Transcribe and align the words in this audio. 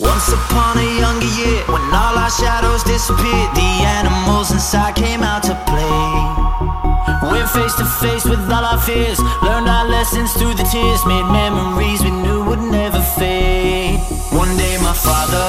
Once 0.00 0.28
upon 0.32 0.78
a 0.78 0.88
younger 1.00 1.26
year, 1.42 1.58
when 1.66 1.82
all 1.90 2.14
our 2.14 2.30
shadows 2.30 2.84
disappeared, 2.84 3.50
the 3.54 3.70
animals 3.98 4.52
inside 4.52 4.94
came 4.94 5.22
out 5.22 5.42
to 5.42 5.54
play. 5.66 7.30
Went 7.32 7.48
face 7.50 7.74
to 7.74 7.84
face 7.84 8.24
with 8.24 8.38
all 8.50 8.64
our 8.64 8.78
fears, 8.78 9.18
learned 9.42 9.68
our 9.68 9.88
lessons 9.88 10.32
through 10.34 10.54
the 10.54 10.62
tears, 10.70 11.04
made 11.04 11.26
memories 11.32 12.00
we 12.02 12.10
knew 12.10 12.44
would 12.44 12.60
never 12.60 13.02
fade. 13.18 13.98
One 14.30 14.56
day, 14.56 14.78
my 14.78 14.94
father, 14.94 15.47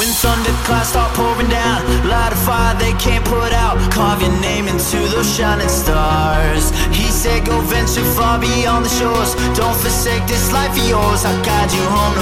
When 0.00 0.08
thunder 0.08 0.48
clouds 0.64 0.88
start 0.88 1.12
pouring 1.12 1.50
down, 1.50 1.84
light 2.08 2.32
a 2.32 2.36
fire 2.36 2.74
they 2.80 2.94
can't 2.96 3.22
put 3.22 3.52
out. 3.52 3.76
Carve 3.92 4.22
your 4.22 4.32
name 4.40 4.66
into 4.66 4.96
those 5.12 5.28
shining 5.28 5.68
stars. 5.68 6.72
He 6.88 7.04
said, 7.12 7.44
Go 7.44 7.60
venture 7.68 8.08
far 8.16 8.40
beyond 8.40 8.86
the 8.86 8.88
shores. 8.88 9.34
Don't 9.52 9.76
forsake 9.76 10.24
this 10.26 10.50
life 10.56 10.72
of 10.72 10.88
yours. 10.88 11.26
I'll 11.26 11.44
guide 11.44 11.70
you 11.70 11.84
home 11.84 12.16